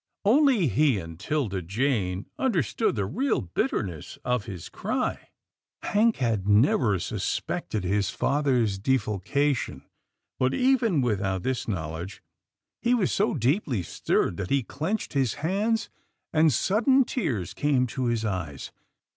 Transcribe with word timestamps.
Only 0.25 0.65
he 0.65 0.97
and 0.97 1.19
'Tilda 1.19 1.61
Jane 1.61 2.25
understood 2.39 2.95
the 2.95 3.05
real 3.05 3.39
bitterness 3.39 4.17
of 4.25 4.45
his 4.45 4.67
cry. 4.67 5.29
Hank 5.83 6.15
had 6.15 6.47
never 6.47 6.97
suspected 6.97 7.83
his 7.83 8.09
father's 8.09 8.79
defalcation, 8.79 9.85
but 10.39 10.55
even 10.55 11.01
without 11.01 11.43
this 11.43 11.67
knowl 11.67 11.97
edge, 11.97 12.23
he 12.81 12.95
was 12.95 13.11
so 13.11 13.35
deeply 13.35 13.83
stirred 13.83 14.37
that 14.37 14.49
he 14.49 14.63
clenched 14.63 15.13
his 15.13 15.35
hands 15.35 15.87
and 16.33 16.51
sudden 16.51 17.03
tears 17.03 17.53
came 17.53 17.85
to 17.85 18.05
his 18.05 18.25
eyes. 18.25 18.71